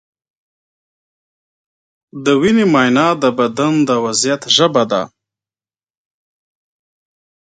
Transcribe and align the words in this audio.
د 2.23 2.25
وینې 2.41 2.65
معاینه 2.73 3.05
د 3.21 3.25
بدن 3.39 3.73
د 3.87 3.89
وضعیت 4.05 4.41
ژبه 4.55 4.83
ده. 4.91 5.01